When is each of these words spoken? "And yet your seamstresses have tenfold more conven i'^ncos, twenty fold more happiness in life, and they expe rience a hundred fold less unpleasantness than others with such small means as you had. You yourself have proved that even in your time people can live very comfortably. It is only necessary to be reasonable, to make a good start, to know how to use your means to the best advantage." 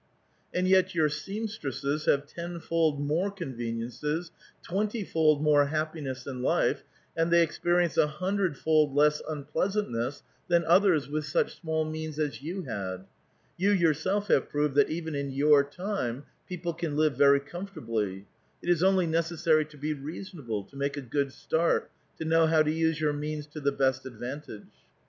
"And 0.51 0.67
yet 0.67 0.95
your 0.95 1.09
seamstresses 1.09 2.05
have 2.05 2.25
tenfold 2.25 2.99
more 2.99 3.29
conven 3.29 3.77
i'^ncos, 3.81 4.31
twenty 4.63 5.03
fold 5.03 5.43
more 5.43 5.67
happiness 5.67 6.25
in 6.25 6.41
life, 6.41 6.83
and 7.15 7.29
they 7.29 7.45
expe 7.45 7.75
rience 7.77 7.97
a 7.99 8.07
hundred 8.07 8.57
fold 8.57 8.95
less 8.95 9.21
unpleasantness 9.29 10.23
than 10.47 10.65
others 10.65 11.07
with 11.07 11.25
such 11.25 11.55
small 11.61 11.85
means 11.85 12.17
as 12.17 12.41
you 12.41 12.63
had. 12.63 13.05
You 13.57 13.69
yourself 13.69 14.29
have 14.29 14.49
proved 14.49 14.73
that 14.73 14.89
even 14.89 15.13
in 15.13 15.29
your 15.29 15.63
time 15.63 16.23
people 16.49 16.73
can 16.73 16.97
live 16.97 17.15
very 17.15 17.39
comfortably. 17.39 18.25
It 18.63 18.69
is 18.69 18.81
only 18.81 19.05
necessary 19.05 19.65
to 19.65 19.77
be 19.77 19.93
reasonable, 19.93 20.63
to 20.63 20.75
make 20.75 20.97
a 20.97 21.01
good 21.01 21.31
start, 21.31 21.91
to 22.17 22.25
know 22.25 22.47
how 22.47 22.63
to 22.63 22.71
use 22.71 22.99
your 22.99 23.13
means 23.13 23.45
to 23.45 23.59
the 23.59 23.71
best 23.71 24.07
advantage." 24.07 24.65